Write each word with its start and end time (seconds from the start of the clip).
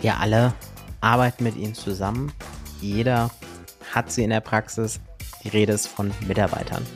Wir 0.00 0.20
alle 0.20 0.54
arbeiten 1.00 1.44
mit 1.44 1.56
ihnen 1.56 1.74
zusammen. 1.74 2.32
Jeder 2.80 3.30
hat 3.92 4.12
sie 4.12 4.22
in 4.22 4.30
der 4.30 4.40
Praxis. 4.40 5.00
Die 5.42 5.48
Rede 5.48 5.72
ist 5.72 5.88
von 5.88 6.12
Mitarbeitern. 6.26 6.86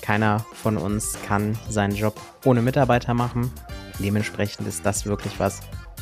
Keiner 0.00 0.44
von 0.54 0.76
uns 0.76 1.16
kann 1.26 1.58
seinen 1.68 1.94
Job 1.94 2.20
ohne 2.44 2.62
Mitarbeiter 2.62 3.14
machen. 3.14 3.52
Dementsprechend 3.98 4.66
ist 4.66 4.84
das 4.86 5.06
wirklich 5.06 5.38
was, 5.38 5.60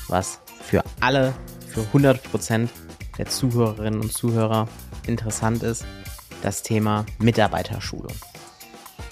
was 0.08 0.40
für 0.62 0.82
alle, 1.00 1.34
für 1.68 1.82
100 1.82 2.22
Prozent 2.22 2.70
der 3.18 3.26
Zuhörerinnen 3.26 4.00
und 4.00 4.12
Zuhörer 4.12 4.68
interessant 5.06 5.62
ist. 5.62 5.84
Das 6.42 6.62
Thema 6.62 7.04
Mitarbeiterschulung. 7.18 8.12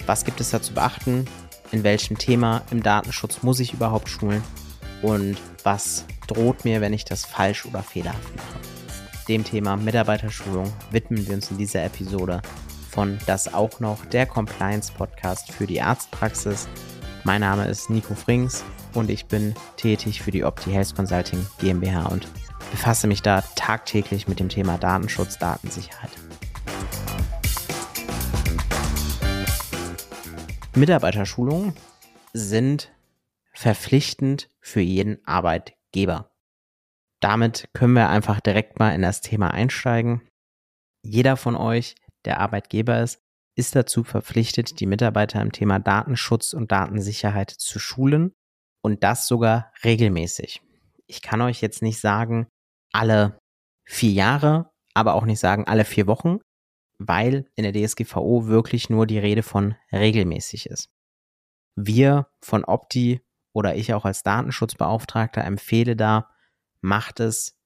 Was 0.05 0.25
gibt 0.25 0.41
es 0.41 0.49
da 0.49 0.61
zu 0.61 0.73
beachten? 0.73 1.25
In 1.71 1.83
welchem 1.83 2.17
Thema 2.17 2.63
im 2.71 2.81
Datenschutz 2.81 3.43
muss 3.43 3.59
ich 3.59 3.73
überhaupt 3.73 4.09
schulen? 4.09 4.43
Und 5.03 5.37
was 5.63 6.05
droht 6.29 6.63
mir, 6.63 6.79
wenn 6.79 6.93
ich 6.93 7.05
das 7.05 7.25
falsch 7.25 7.65
oder 7.65 7.81
fehlerhaft 7.81 8.35
mache? 8.35 8.59
Dem 9.27 9.43
Thema 9.43 9.75
Mitarbeiterschulung 9.75 10.71
widmen 10.91 11.27
wir 11.27 11.35
uns 11.35 11.49
in 11.51 11.57
dieser 11.57 11.83
Episode 11.83 12.41
von 12.89 13.17
Das 13.25 13.53
auch 13.53 13.79
noch, 13.79 14.05
der 14.05 14.25
Compliance-Podcast 14.25 15.51
für 15.51 15.67
die 15.67 15.81
Arztpraxis. 15.81 16.67
Mein 17.23 17.41
Name 17.41 17.67
ist 17.67 17.89
Nico 17.89 18.15
Frings 18.15 18.63
und 18.93 19.09
ich 19.09 19.25
bin 19.25 19.55
tätig 19.77 20.21
für 20.21 20.31
die 20.31 20.43
Opti 20.43 20.71
Health 20.71 20.95
Consulting 20.95 21.45
GmbH 21.59 22.07
und 22.07 22.27
befasse 22.71 23.07
mich 23.07 23.21
da 23.21 23.41
tagtäglich 23.55 24.27
mit 24.27 24.39
dem 24.39 24.49
Thema 24.49 24.77
Datenschutz, 24.77 25.37
Datensicherheit. 25.37 26.11
Mitarbeiterschulungen 30.75 31.73
sind 32.33 32.91
verpflichtend 33.53 34.49
für 34.61 34.81
jeden 34.81 35.19
Arbeitgeber. 35.25 35.78
Damit 37.21 37.69
können 37.73 37.93
wir 37.93 38.09
einfach 38.09 38.39
direkt 38.39 38.79
mal 38.79 38.93
in 38.95 39.01
das 39.01 39.21
Thema 39.21 39.51
einsteigen. 39.51 40.27
Jeder 41.03 41.37
von 41.37 41.55
euch, 41.55 41.95
der 42.25 42.39
Arbeitgeber 42.39 43.01
ist, 43.01 43.21
ist 43.55 43.75
dazu 43.75 44.03
verpflichtet, 44.03 44.79
die 44.79 44.85
Mitarbeiter 44.85 45.41
im 45.41 45.51
Thema 45.51 45.79
Datenschutz 45.79 46.53
und 46.53 46.71
Datensicherheit 46.71 47.51
zu 47.51 47.77
schulen 47.79 48.33
und 48.81 49.03
das 49.03 49.27
sogar 49.27 49.73
regelmäßig. 49.83 50.61
Ich 51.07 51.21
kann 51.21 51.41
euch 51.41 51.61
jetzt 51.61 51.81
nicht 51.81 51.99
sagen, 51.99 52.47
alle 52.93 53.39
vier 53.85 54.11
Jahre, 54.11 54.71
aber 54.93 55.15
auch 55.15 55.25
nicht 55.25 55.39
sagen, 55.39 55.67
alle 55.67 55.83
vier 55.83 56.07
Wochen, 56.07 56.39
weil 56.99 57.49
in 57.55 57.63
der 57.63 57.73
DSGVO 57.73 58.47
wirklich 58.47 58.89
nur 58.89 59.07
die 59.07 59.19
Rede 59.19 59.43
von 59.43 59.75
regelmäßig 59.91 60.67
ist. 60.67 60.89
Wir 61.75 62.27
von 62.41 62.63
Opti 62.63 63.21
oder 63.53 63.75
ich 63.75 63.93
auch 63.93 64.05
als 64.05 64.23
Datenschutzbeauftragter 64.23 65.43
empfehle 65.43 65.95
da, 65.95 66.29
macht 66.81 67.19
es 67.19 67.57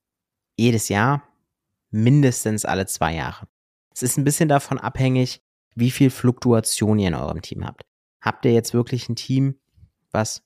jedes 0.57 0.89
Jahr, 0.89 1.23
mindestens 1.91 2.65
alle 2.65 2.85
zwei 2.85 3.15
Jahre. 3.15 3.47
Es 3.93 4.01
ist 4.01 4.17
ein 4.17 4.23
bisschen 4.23 4.49
davon 4.49 4.79
abhängig, 4.79 5.41
wie 5.75 5.91
viel 5.91 6.09
Fluktuation 6.09 6.99
ihr 6.99 7.09
in 7.09 7.15
eurem 7.15 7.41
Team 7.41 7.65
habt. 7.65 7.83
Habt 8.21 8.45
ihr 8.45 8.53
jetzt 8.53 8.73
wirklich 8.73 9.09
ein 9.09 9.15
Team, 9.15 9.59
was 10.11 10.43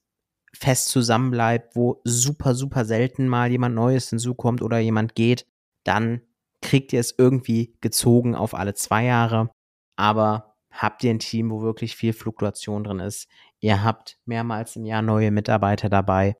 fest 0.54 0.90
zusammenbleibt, 0.90 1.76
wo 1.76 2.02
super, 2.04 2.56
super 2.56 2.86
selten 2.86 3.28
mal 3.28 3.52
jemand 3.52 3.76
Neues 3.76 4.10
hinzukommt 4.10 4.62
oder 4.62 4.80
jemand 4.80 5.16
geht, 5.16 5.46
dann 5.84 6.22
kriegt 6.62 6.94
ihr 6.94 7.00
es 7.00 7.14
irgendwie 7.18 7.78
gezogen 7.82 8.36
auf 8.36 8.54
alle 8.54 8.74
zwei 8.74 9.06
Jahre. 9.06 9.50
Aber 9.96 10.56
habt 10.72 11.04
ihr 11.04 11.12
ein 11.12 11.20
Team, 11.20 11.52
wo 11.52 11.62
wirklich 11.62 11.96
viel 11.96 12.14
Fluktuation 12.14 12.84
drin 12.84 13.00
ist, 13.00 13.28
ihr 13.60 13.84
habt 13.84 14.20
mehrmals 14.26 14.76
im 14.76 14.86
Jahr 14.86 15.02
neue 15.02 15.32
Mitarbeiter 15.32 15.90
dabei, 15.90 16.36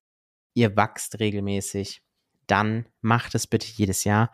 ihr 0.54 0.76
wachst 0.76 1.20
regelmäßig, 1.20 2.02
dann 2.46 2.86
macht 3.00 3.34
es 3.34 3.46
bitte 3.46 3.66
jedes 3.66 4.04
Jahr. 4.04 4.32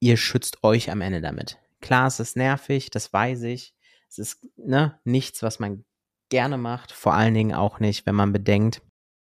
Ihr 0.00 0.16
schützt 0.16 0.64
euch 0.64 0.90
am 0.90 1.02
Ende 1.02 1.20
damit. 1.20 1.58
Klar, 1.80 2.06
es 2.06 2.20
ist 2.20 2.36
nervig, 2.36 2.90
das 2.90 3.12
weiß 3.12 3.42
ich. 3.42 3.74
Es 4.08 4.18
ist 4.18 4.46
ne, 4.56 4.98
nichts, 5.04 5.42
was 5.42 5.58
man 5.58 5.84
gerne 6.30 6.56
macht, 6.56 6.92
vor 6.92 7.14
allen 7.14 7.34
Dingen 7.34 7.54
auch 7.54 7.80
nicht, 7.80 8.06
wenn 8.06 8.14
man 8.14 8.32
bedenkt, 8.32 8.82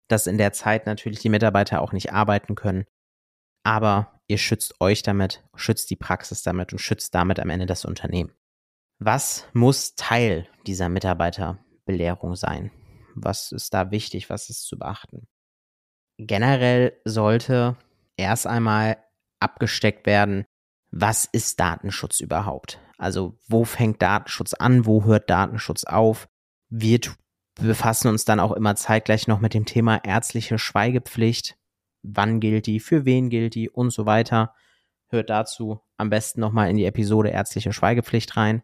dass 0.07 0.27
in 0.27 0.37
der 0.37 0.53
Zeit 0.53 0.85
natürlich 0.85 1.19
die 1.19 1.29
Mitarbeiter 1.29 1.81
auch 1.81 1.93
nicht 1.93 2.13
arbeiten 2.13 2.55
können. 2.55 2.85
Aber 3.63 4.19
ihr 4.27 4.37
schützt 4.37 4.79
euch 4.79 5.01
damit, 5.01 5.43
schützt 5.55 5.89
die 5.89 5.95
Praxis 5.95 6.43
damit 6.43 6.71
und 6.71 6.79
schützt 6.79 7.15
damit 7.15 7.39
am 7.39 7.49
Ende 7.49 7.65
das 7.65 7.85
Unternehmen. 7.85 8.31
Was 8.99 9.47
muss 9.53 9.95
Teil 9.95 10.47
dieser 10.67 10.89
Mitarbeiterbelehrung 10.89 12.35
sein? 12.35 12.71
Was 13.15 13.51
ist 13.51 13.73
da 13.73 13.91
wichtig? 13.91 14.29
Was 14.29 14.49
ist 14.49 14.63
zu 14.63 14.77
beachten? 14.77 15.27
Generell 16.17 16.99
sollte 17.05 17.77
erst 18.17 18.47
einmal 18.47 18.97
abgesteckt 19.39 20.05
werden, 20.05 20.45
was 20.91 21.25
ist 21.25 21.59
Datenschutz 21.59 22.19
überhaupt? 22.19 22.79
Also 22.97 23.37
wo 23.47 23.63
fängt 23.63 24.01
Datenschutz 24.01 24.53
an? 24.53 24.85
Wo 24.85 25.05
hört 25.05 25.29
Datenschutz 25.29 25.83
auf? 25.85 26.27
Wir 26.69 26.99
befassen 27.59 28.09
uns 28.09 28.25
dann 28.25 28.39
auch 28.39 28.51
immer 28.51 28.75
zeitgleich 28.75 29.27
noch 29.27 29.39
mit 29.39 29.53
dem 29.53 29.65
Thema 29.65 30.03
ärztliche 30.03 30.57
Schweigepflicht. 30.57 31.57
Wann 32.01 32.39
gilt 32.39 32.65
die? 32.65 32.79
Für 32.79 33.05
wen 33.05 33.29
gilt 33.29 33.55
die? 33.55 33.69
Und 33.69 33.91
so 33.91 34.05
weiter. 34.05 34.53
Hört 35.09 35.29
dazu 35.29 35.79
am 35.97 36.09
besten 36.09 36.39
nochmal 36.41 36.69
in 36.69 36.77
die 36.77 36.85
Episode 36.85 37.29
ärztliche 37.29 37.73
Schweigepflicht 37.73 38.37
rein 38.37 38.61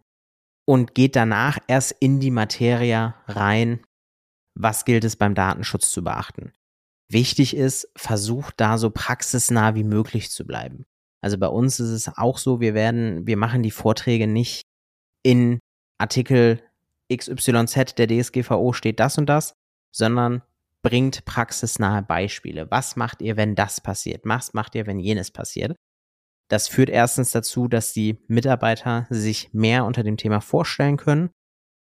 und 0.66 0.96
geht 0.96 1.16
danach 1.16 1.60
erst 1.68 1.92
in 1.92 2.20
die 2.20 2.32
Materie 2.32 3.14
rein, 3.28 3.82
was 4.56 4.86
gilt 4.86 5.04
es 5.04 5.16
beim 5.16 5.36
Datenschutz 5.36 5.92
zu 5.92 6.04
beachten. 6.04 6.54
Wichtig 7.10 7.56
ist, 7.56 7.88
versucht 7.96 8.56
da 8.58 8.78
so 8.78 8.90
praxisnah 8.90 9.76
wie 9.76 9.84
möglich 9.84 10.32
zu 10.32 10.46
bleiben. 10.46 10.86
Also 11.22 11.38
bei 11.38 11.48
uns 11.48 11.80
ist 11.80 11.90
es 11.90 12.18
auch 12.18 12.38
so, 12.38 12.60
wir 12.60 12.74
werden, 12.74 13.28
wir 13.28 13.38
machen 13.38 13.64
die 13.64 13.72
Vorträge 13.72 14.28
nicht 14.28 14.64
in 15.24 15.60
Artikel 15.98 16.62
XYZ 17.14 17.96
der 17.96 18.08
DSGVO 18.08 18.74
steht 18.74 19.00
das 19.00 19.18
und 19.18 19.28
das, 19.28 19.54
sondern 19.96 20.42
bringt 20.84 21.26
praxisnahe 21.26 22.04
Beispiele. 22.04 22.70
Was 22.70 22.96
macht 22.96 23.22
ihr, 23.22 23.38
wenn 23.38 23.56
das 23.56 23.82
passiert? 23.82 24.22
Was 24.24 24.54
macht 24.54 24.76
ihr, 24.76 24.86
wenn 24.86 25.00
jenes 25.00 25.32
passiert? 25.32 25.76
Das 26.48 26.68
führt 26.68 26.90
erstens 26.90 27.32
dazu, 27.32 27.68
dass 27.68 27.92
die 27.92 28.24
Mitarbeiter 28.28 29.08
sich 29.10 29.52
mehr 29.52 29.86
unter 29.86 30.04
dem 30.04 30.18
Thema 30.18 30.42
vorstellen 30.42 30.98
können 30.98 31.32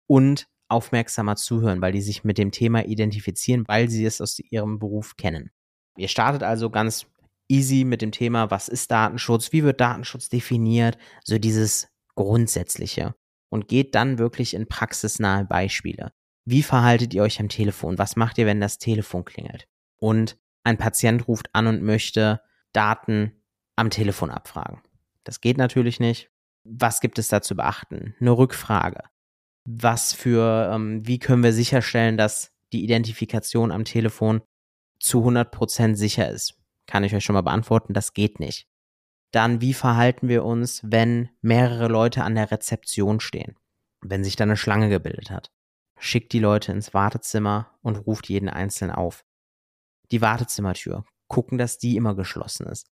und 0.07 0.45
aufmerksamer 0.73 1.35
zuhören, 1.35 1.81
weil 1.81 1.93
die 1.93 2.01
sich 2.01 2.23
mit 2.23 2.37
dem 2.37 2.51
Thema 2.51 2.85
identifizieren, 2.85 3.63
weil 3.67 3.89
sie 3.89 4.05
es 4.05 4.19
aus 4.19 4.39
ihrem 4.39 4.79
Beruf 4.79 5.15
kennen. 5.15 5.51
Ihr 5.97 6.07
startet 6.07 6.43
also 6.43 6.69
ganz 6.69 7.05
easy 7.47 7.83
mit 7.83 8.01
dem 8.01 8.11
Thema, 8.11 8.51
was 8.51 8.67
ist 8.67 8.91
Datenschutz, 8.91 9.51
wie 9.51 9.63
wird 9.63 9.79
Datenschutz 9.79 10.29
definiert, 10.29 10.97
so 11.23 11.37
dieses 11.37 11.87
Grundsätzliche 12.15 13.15
und 13.49 13.67
geht 13.67 13.95
dann 13.95 14.17
wirklich 14.17 14.53
in 14.53 14.67
praxisnahe 14.67 15.45
Beispiele. 15.45 16.11
Wie 16.45 16.63
verhaltet 16.63 17.13
ihr 17.13 17.23
euch 17.23 17.39
am 17.39 17.49
Telefon? 17.49 17.97
Was 17.97 18.15
macht 18.15 18.37
ihr, 18.37 18.45
wenn 18.45 18.59
das 18.59 18.79
Telefon 18.79 19.23
klingelt? 19.23 19.67
Und 19.97 20.37
ein 20.63 20.77
Patient 20.77 21.27
ruft 21.27 21.49
an 21.53 21.67
und 21.67 21.83
möchte 21.83 22.41
Daten 22.73 23.43
am 23.75 23.89
Telefon 23.89 24.29
abfragen. 24.29 24.81
Das 25.23 25.39
geht 25.39 25.57
natürlich 25.57 25.99
nicht. 25.99 26.31
Was 26.63 26.99
gibt 26.99 27.19
es 27.19 27.27
da 27.27 27.41
zu 27.41 27.55
beachten? 27.55 28.15
Eine 28.19 28.31
Rückfrage. 28.31 29.03
Was 29.65 30.13
für, 30.13 30.71
ähm, 30.73 31.05
wie 31.07 31.19
können 31.19 31.43
wir 31.43 31.53
sicherstellen, 31.53 32.17
dass 32.17 32.51
die 32.73 32.83
Identifikation 32.83 33.71
am 33.71 33.85
Telefon 33.85 34.41
zu 34.99 35.23
100% 35.23 35.95
sicher 35.95 36.29
ist? 36.29 36.59
Kann 36.85 37.03
ich 37.03 37.15
euch 37.15 37.23
schon 37.23 37.33
mal 37.33 37.41
beantworten, 37.41 37.93
das 37.93 38.13
geht 38.13 38.39
nicht. 38.39 38.67
Dann, 39.31 39.61
wie 39.61 39.73
verhalten 39.73 40.27
wir 40.27 40.43
uns, 40.45 40.81
wenn 40.83 41.29
mehrere 41.41 41.87
Leute 41.87 42.23
an 42.23 42.35
der 42.35 42.51
Rezeption 42.51 43.19
stehen? 43.19 43.55
Wenn 44.01 44.23
sich 44.23 44.35
da 44.35 44.43
eine 44.43 44.57
Schlange 44.57 44.89
gebildet 44.89 45.31
hat? 45.31 45.49
Schickt 45.97 46.33
die 46.33 46.39
Leute 46.39 46.71
ins 46.71 46.93
Wartezimmer 46.93 47.71
und 47.81 47.95
ruft 47.95 48.29
jeden 48.29 48.49
einzeln 48.49 48.91
auf. 48.91 49.23
Die 50.11 50.21
Wartezimmertür. 50.21 51.05
Gucken, 51.27 51.57
dass 51.57 51.77
die 51.77 51.95
immer 51.95 52.15
geschlossen 52.15 52.67
ist. 52.67 52.91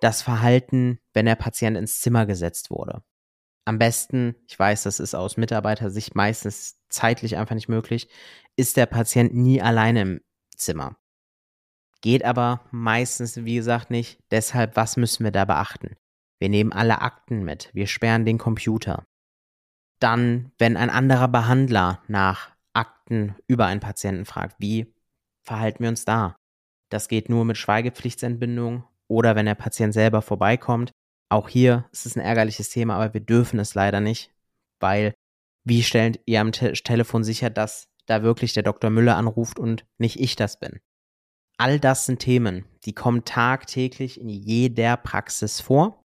Das 0.00 0.22
Verhalten, 0.22 0.98
wenn 1.12 1.26
der 1.26 1.36
Patient 1.36 1.76
ins 1.76 2.00
Zimmer 2.00 2.26
gesetzt 2.26 2.70
wurde. 2.70 3.02
Am 3.68 3.78
besten, 3.78 4.34
ich 4.46 4.58
weiß, 4.58 4.84
das 4.84 4.98
ist 4.98 5.14
aus 5.14 5.36
Mitarbeitersicht 5.36 6.14
meistens 6.14 6.80
zeitlich 6.88 7.36
einfach 7.36 7.54
nicht 7.54 7.68
möglich, 7.68 8.08
ist 8.56 8.78
der 8.78 8.86
Patient 8.86 9.34
nie 9.34 9.60
alleine 9.60 10.00
im 10.00 10.20
Zimmer. 10.56 10.96
Geht 12.00 12.24
aber 12.24 12.62
meistens, 12.70 13.44
wie 13.44 13.56
gesagt, 13.56 13.90
nicht. 13.90 14.20
Deshalb, 14.30 14.74
was 14.76 14.96
müssen 14.96 15.22
wir 15.22 15.32
da 15.32 15.44
beachten? 15.44 15.96
Wir 16.38 16.48
nehmen 16.48 16.72
alle 16.72 17.02
Akten 17.02 17.44
mit. 17.44 17.68
Wir 17.74 17.86
sperren 17.86 18.24
den 18.24 18.38
Computer. 18.38 19.04
Dann, 20.00 20.50
wenn 20.56 20.78
ein 20.78 20.88
anderer 20.88 21.28
Behandler 21.28 22.02
nach 22.08 22.52
Akten 22.72 23.36
über 23.48 23.66
einen 23.66 23.80
Patienten 23.80 24.24
fragt, 24.24 24.56
wie 24.58 24.94
verhalten 25.42 25.82
wir 25.82 25.90
uns 25.90 26.06
da? 26.06 26.36
Das 26.88 27.08
geht 27.08 27.28
nur 27.28 27.44
mit 27.44 27.58
Schweigepflichtsentbindung 27.58 28.84
oder 29.08 29.36
wenn 29.36 29.44
der 29.44 29.56
Patient 29.56 29.92
selber 29.92 30.22
vorbeikommt. 30.22 30.90
Auch 31.30 31.48
hier 31.48 31.86
ist 31.92 32.06
es 32.06 32.16
ein 32.16 32.22
ärgerliches 32.22 32.70
Thema, 32.70 32.94
aber 32.94 33.12
wir 33.14 33.20
dürfen 33.20 33.58
es 33.58 33.74
leider 33.74 34.00
nicht, 34.00 34.32
weil 34.80 35.14
wie 35.64 35.82
stellt 35.82 36.20
ihr 36.24 36.40
am 36.40 36.52
Te 36.52 36.72
Telefon 36.72 37.24
sicher, 37.24 37.50
dass 37.50 37.88
da 38.06 38.22
wirklich 38.22 38.54
der 38.54 38.62
Dr. 38.62 38.90
Müller 38.90 39.16
anruft 39.16 39.58
und 39.58 39.86
nicht 39.98 40.18
ich 40.18 40.36
das 40.36 40.58
bin? 40.58 40.80
All 41.58 41.78
das 41.78 42.06
sind 42.06 42.20
Themen, 42.20 42.64
die 42.84 42.94
kommen 42.94 43.24
tagtäglich 43.24 44.20
in 44.20 44.28
jeder 44.28 44.96
Praxis 44.96 45.60
vor 45.60 46.04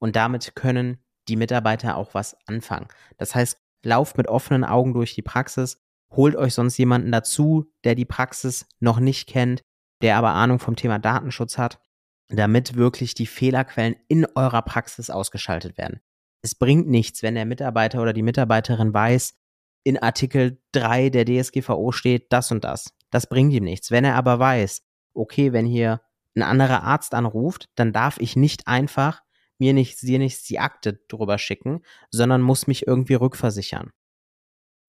und 0.00 0.16
damit 0.16 0.56
können 0.56 0.98
die 1.28 1.36
Mitarbeiter 1.36 1.96
auch 1.96 2.14
was 2.14 2.36
anfangen. 2.46 2.88
Das 3.18 3.34
heißt, 3.34 3.58
lauft 3.84 4.16
mit 4.16 4.28
offenen 4.28 4.64
Augen 4.64 4.94
durch 4.94 5.14
die 5.14 5.22
Praxis, 5.22 5.78
holt 6.10 6.36
euch 6.36 6.54
sonst 6.54 6.78
jemanden 6.78 7.12
dazu, 7.12 7.70
der 7.84 7.94
die 7.94 8.04
Praxis 8.04 8.66
noch 8.80 8.98
nicht 8.98 9.28
kennt, 9.28 9.62
der 10.02 10.16
aber 10.16 10.30
Ahnung 10.30 10.58
vom 10.58 10.74
Thema 10.74 10.98
Datenschutz 10.98 11.58
hat, 11.58 11.80
damit 12.28 12.76
wirklich 12.76 13.14
die 13.14 13.26
Fehlerquellen 13.26 13.96
in 14.08 14.26
eurer 14.34 14.62
Praxis 14.62 15.10
ausgeschaltet 15.10 15.76
werden. 15.78 16.00
Es 16.42 16.54
bringt 16.54 16.88
nichts, 16.88 17.22
wenn 17.22 17.34
der 17.34 17.46
Mitarbeiter 17.46 18.02
oder 18.02 18.12
die 18.12 18.22
Mitarbeiterin 18.22 18.92
weiß, 18.92 19.34
in 19.82 19.98
Artikel 19.98 20.60
3 20.72 21.10
der 21.10 21.24
DSGVO 21.26 21.92
steht 21.92 22.32
das 22.32 22.50
und 22.50 22.64
das. 22.64 22.94
Das 23.10 23.28
bringt 23.28 23.52
ihm 23.52 23.64
nichts. 23.64 23.90
Wenn 23.90 24.04
er 24.04 24.16
aber 24.16 24.38
weiß, 24.38 24.82
okay, 25.12 25.52
wenn 25.52 25.66
hier 25.66 26.00
ein 26.34 26.42
anderer 26.42 26.82
Arzt 26.82 27.14
anruft, 27.14 27.68
dann 27.76 27.92
darf 27.92 28.18
ich 28.18 28.34
nicht 28.36 28.66
einfach 28.66 29.22
mir 29.58 29.72
nicht, 29.72 30.02
dir 30.02 30.18
nicht 30.18 30.48
die 30.48 30.58
Akte 30.58 31.00
drüber 31.08 31.38
schicken, 31.38 31.82
sondern 32.10 32.42
muss 32.42 32.66
mich 32.66 32.86
irgendwie 32.86 33.14
rückversichern. 33.14 33.90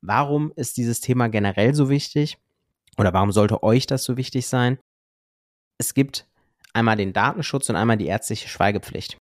Warum 0.01 0.51
ist 0.55 0.77
dieses 0.77 1.01
Thema 1.01 1.29
generell 1.29 1.73
so 1.75 1.89
wichtig? 1.89 2.37
Oder 2.97 3.13
warum 3.13 3.31
sollte 3.31 3.63
euch 3.63 3.85
das 3.85 4.03
so 4.03 4.17
wichtig 4.17 4.47
sein? 4.47 4.79
Es 5.77 5.93
gibt 5.93 6.27
einmal 6.75 6.97
den 6.97 7.13
Datenschutz 7.13 7.69
und 7.69 7.75
einmal 7.75 7.97
die 7.97 8.07
ärztliche 8.07 8.49
Schweigepflicht. 8.49 9.17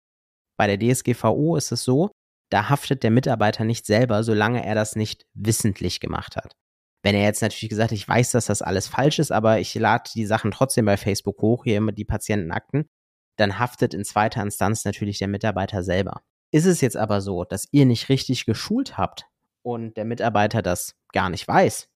Bei 0.57 0.67
der 0.67 0.79
DSGVO 0.79 1.55
ist 1.55 1.71
es 1.71 1.83
so, 1.83 2.11
da 2.51 2.69
haftet 2.69 3.03
der 3.03 3.11
Mitarbeiter 3.11 3.63
nicht 3.63 3.85
selber, 3.85 4.23
solange 4.23 4.65
er 4.65 4.75
das 4.75 4.95
nicht 4.95 5.25
wissentlich 5.33 5.99
gemacht 5.99 6.35
hat. 6.35 6.53
Wenn 7.03 7.15
er 7.15 7.23
jetzt 7.23 7.41
natürlich 7.41 7.69
gesagt 7.69 7.93
ich 7.93 8.07
weiß, 8.07 8.31
dass 8.31 8.45
das 8.45 8.61
alles 8.61 8.87
falsch 8.87 9.19
ist, 9.19 9.31
aber 9.31 9.59
ich 9.59 9.73
lade 9.73 10.09
die 10.13 10.25
Sachen 10.25 10.51
trotzdem 10.51 10.85
bei 10.85 10.97
Facebook 10.97 11.41
hoch, 11.41 11.63
hier 11.63 11.77
immer 11.77 11.91
die 11.91 12.05
Patientenakten, 12.05 12.85
dann 13.37 13.57
haftet 13.57 13.93
in 13.93 14.05
zweiter 14.05 14.41
Instanz 14.41 14.85
natürlich 14.85 15.17
der 15.17 15.27
Mitarbeiter 15.27 15.83
selber. 15.83 16.21
Ist 16.53 16.65
es 16.65 16.81
jetzt 16.81 16.97
aber 16.97 17.21
so, 17.21 17.43
dass 17.43 17.67
ihr 17.71 17.85
nicht 17.85 18.09
richtig 18.09 18.45
geschult 18.45 18.97
habt 18.97 19.25
und 19.63 19.97
der 19.97 20.05
Mitarbeiter 20.05 20.61
das 20.61 20.93
gar 21.13 21.29
nicht 21.29 21.47
weiß, 21.47 21.87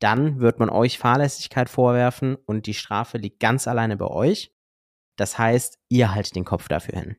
dann 0.00 0.40
wird 0.40 0.58
man 0.58 0.70
euch 0.70 0.98
Fahrlässigkeit 0.98 1.68
vorwerfen 1.68 2.36
und 2.36 2.66
die 2.66 2.74
Strafe 2.74 3.18
liegt 3.18 3.40
ganz 3.40 3.66
alleine 3.66 3.96
bei 3.96 4.06
euch. 4.06 4.52
Das 5.16 5.38
heißt, 5.38 5.78
ihr 5.88 6.14
haltet 6.14 6.36
den 6.36 6.44
Kopf 6.44 6.68
dafür 6.68 6.98
hin. 6.98 7.16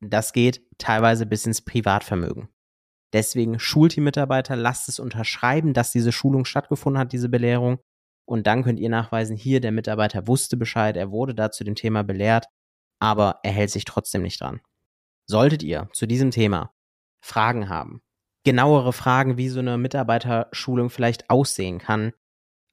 Das 0.00 0.32
geht 0.32 0.62
teilweise 0.78 1.26
bis 1.26 1.46
ins 1.46 1.62
Privatvermögen. 1.62 2.48
Deswegen 3.12 3.58
schult 3.58 3.96
die 3.96 4.00
Mitarbeiter, 4.00 4.56
lasst 4.56 4.88
es 4.88 5.00
unterschreiben, 5.00 5.74
dass 5.74 5.90
diese 5.90 6.12
Schulung 6.12 6.44
stattgefunden 6.44 6.98
hat, 6.98 7.12
diese 7.12 7.28
Belehrung. 7.28 7.80
Und 8.24 8.46
dann 8.46 8.62
könnt 8.62 8.78
ihr 8.78 8.88
nachweisen, 8.88 9.36
hier 9.36 9.60
der 9.60 9.72
Mitarbeiter 9.72 10.28
wusste 10.28 10.56
Bescheid, 10.56 10.96
er 10.96 11.10
wurde 11.10 11.34
da 11.34 11.50
zu 11.50 11.64
dem 11.64 11.74
Thema 11.74 12.04
belehrt, 12.04 12.46
aber 13.00 13.40
er 13.42 13.50
hält 13.50 13.70
sich 13.70 13.84
trotzdem 13.84 14.22
nicht 14.22 14.40
dran. 14.40 14.60
Solltet 15.26 15.62
ihr 15.62 15.88
zu 15.92 16.06
diesem 16.06 16.30
Thema 16.30 16.72
Fragen 17.20 17.68
haben, 17.68 18.02
genauere 18.44 18.92
Fragen, 18.92 19.36
wie 19.36 19.48
so 19.48 19.58
eine 19.58 19.76
Mitarbeiterschulung 19.78 20.90
vielleicht 20.90 21.28
aussehen 21.28 21.78
kann, 21.78 22.12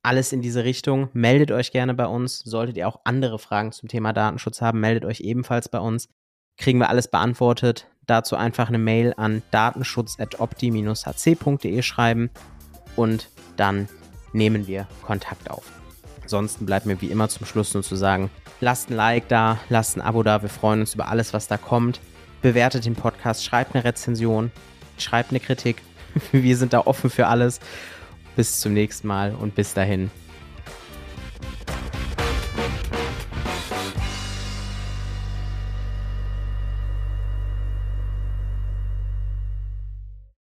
alles 0.07 0.31
in 0.31 0.41
diese 0.41 0.63
Richtung, 0.63 1.09
meldet 1.11 1.51
euch 1.51 1.73
gerne 1.73 1.93
bei 1.93 2.05
uns. 2.05 2.39
Solltet 2.39 2.77
ihr 2.77 2.87
auch 2.87 3.01
andere 3.03 3.39
Fragen 3.39 3.73
zum 3.73 3.89
Thema 3.89 4.13
Datenschutz 4.13 4.61
haben, 4.61 4.79
meldet 4.79 5.03
euch 5.03 5.19
ebenfalls 5.19 5.67
bei 5.67 5.79
uns. 5.79 6.07
Kriegen 6.55 6.79
wir 6.79 6.87
alles 6.87 7.09
beantwortet. 7.09 7.89
Dazu 8.05 8.37
einfach 8.37 8.69
eine 8.69 8.77
Mail 8.77 9.13
an 9.17 9.43
datenschutz.opti-hc.de 9.51 11.81
schreiben 11.81 12.29
und 12.95 13.27
dann 13.57 13.89
nehmen 14.31 14.65
wir 14.65 14.87
Kontakt 15.05 15.51
auf. 15.51 15.65
Ansonsten 16.21 16.65
bleibt 16.65 16.85
mir 16.85 17.01
wie 17.01 17.11
immer 17.11 17.27
zum 17.27 17.45
Schluss 17.45 17.73
nur 17.73 17.83
zu 17.83 17.97
sagen, 17.97 18.29
lasst 18.61 18.89
ein 18.89 18.95
Like 18.95 19.27
da, 19.27 19.59
lasst 19.67 19.97
ein 19.97 20.01
Abo 20.01 20.23
da, 20.23 20.41
wir 20.41 20.47
freuen 20.47 20.79
uns 20.79 20.93
über 20.93 21.09
alles, 21.09 21.33
was 21.33 21.49
da 21.49 21.57
kommt. 21.57 21.99
Bewertet 22.41 22.85
den 22.85 22.95
Podcast, 22.95 23.43
schreibt 23.43 23.75
eine 23.75 23.83
Rezension, 23.83 24.53
schreibt 24.97 25.31
eine 25.31 25.41
Kritik. 25.41 25.81
Wir 26.31 26.55
sind 26.55 26.71
da 26.71 26.83
offen 26.85 27.09
für 27.09 27.27
alles. 27.27 27.59
Bis 28.37 28.59
zum 28.59 28.73
nächsten 28.73 29.07
Mal 29.07 29.33
und 29.33 29.55
bis 29.55 29.73
dahin. 29.73 30.11